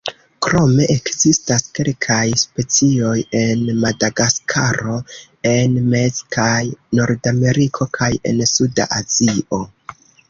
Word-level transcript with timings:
Krome 0.43 0.85
ekzistas 0.91 1.65
kelkaj 1.79 2.23
specioj 2.43 3.13
en 3.41 3.61
Madagaskaro, 3.83 4.95
en 5.51 5.77
Mez- 5.93 6.25
kaj 6.37 6.65
Nordameriko 7.01 7.89
kaj 8.01 8.11
en 8.33 8.43
suda 8.55 8.89
Azio. 9.03 9.63